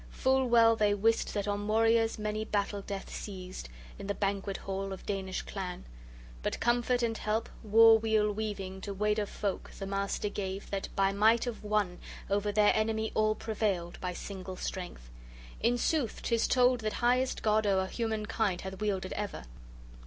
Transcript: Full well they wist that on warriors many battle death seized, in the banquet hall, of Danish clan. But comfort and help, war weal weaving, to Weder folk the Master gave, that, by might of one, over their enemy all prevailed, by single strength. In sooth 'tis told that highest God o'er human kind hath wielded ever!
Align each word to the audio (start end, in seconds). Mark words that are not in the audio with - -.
Full 0.09 0.47
well 0.47 0.75
they 0.75 0.95
wist 0.95 1.31
that 1.35 1.47
on 1.47 1.67
warriors 1.67 2.17
many 2.17 2.43
battle 2.43 2.81
death 2.81 3.07
seized, 3.13 3.69
in 3.99 4.07
the 4.07 4.15
banquet 4.15 4.57
hall, 4.57 4.93
of 4.93 5.05
Danish 5.05 5.43
clan. 5.43 5.85
But 6.41 6.59
comfort 6.59 7.03
and 7.03 7.15
help, 7.15 7.49
war 7.61 7.99
weal 7.99 8.31
weaving, 8.31 8.81
to 8.81 8.95
Weder 8.95 9.27
folk 9.27 9.69
the 9.77 9.85
Master 9.85 10.27
gave, 10.27 10.71
that, 10.71 10.89
by 10.95 11.11
might 11.11 11.45
of 11.45 11.63
one, 11.63 11.99
over 12.31 12.51
their 12.51 12.75
enemy 12.75 13.11
all 13.13 13.35
prevailed, 13.35 14.01
by 14.01 14.13
single 14.13 14.55
strength. 14.55 15.11
In 15.61 15.77
sooth 15.77 16.23
'tis 16.23 16.47
told 16.47 16.79
that 16.79 16.93
highest 16.93 17.43
God 17.43 17.67
o'er 17.67 17.85
human 17.85 18.25
kind 18.25 18.61
hath 18.61 18.79
wielded 18.81 19.13
ever! 19.13 19.43